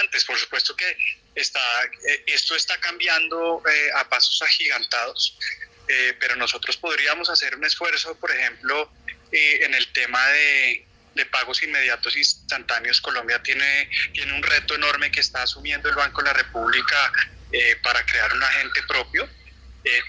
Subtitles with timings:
[0.00, 0.24] antes.
[0.24, 0.96] Por supuesto que
[1.34, 1.60] está,
[2.08, 5.36] eh, esto está cambiando eh, a pasos agigantados,
[5.88, 8.92] eh, pero nosotros podríamos hacer un esfuerzo, por ejemplo,
[9.32, 10.84] en el tema de,
[11.14, 13.00] de, pagos inmediatos instantáneos.
[13.00, 17.12] Colombia tiene, tiene un reto enorme que está asumiendo el Banco de la República
[17.82, 19.39] para crear un agente propio eh,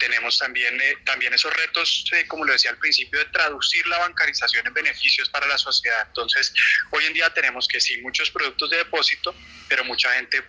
[0.02, 4.00] tenemos también, eh, también esos retos, eh, como lo decía al principio, de traducir la
[4.00, 6.08] bancarización en beneficios para la sociedad.
[6.08, 6.52] Entonces,
[6.92, 9.36] hoy en día tenemos que sí, muchos productos de depósito,
[9.70, 10.44] pero mucha gente,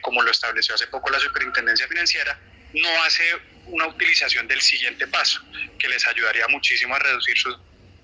[0.00, 2.38] como lo estableció hace poco la Superintendencia Financiera,
[2.72, 3.24] no hace
[3.66, 5.40] una utilización del siguiente paso,
[5.78, 7.58] que les ayudaría muchísimo a reducir sus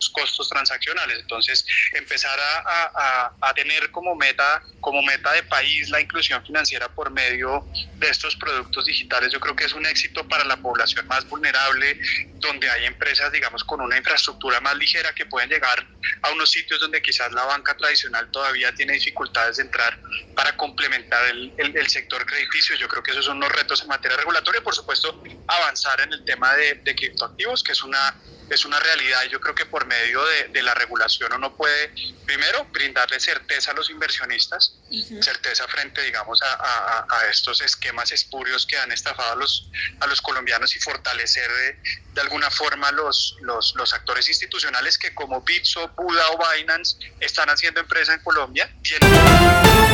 [0.08, 1.20] costos transaccionales.
[1.20, 7.10] Entonces, empezar a, a, tener como meta, como meta de país la inclusión financiera por
[7.10, 7.64] medio
[7.96, 11.98] de estos productos digitales, yo creo que es un éxito para la población más vulnerable,
[12.36, 15.86] donde hay empresas, digamos, con una infraestructura más ligera que pueden llegar
[16.22, 19.98] a unos sitios donde quizás la banca tradicional todavía tiene dificultades de entrar
[20.34, 22.77] para complementar el, el, sector crediticio.
[22.77, 24.62] Yo creo que esos son unos retos en materia regulatoria.
[24.62, 28.14] Por supuesto, avanzar en el tema de, de criptoactivos, que es una
[28.50, 31.92] es una realidad y yo creo que por medio de, la regulación uno puede,
[32.25, 34.77] primero, brindarle certeza a los inversionistas,
[35.20, 39.69] certeza frente, digamos, a, estos esquemas espurios que han estafado a los,
[40.01, 41.51] a los colombianos y fortalecer
[42.14, 47.48] de, alguna forma los, los, los, actores institucionales que como Bitso, Buda o Binance están
[47.51, 48.70] haciendo empresa en Colombia.
[48.83, 49.94] Tienen...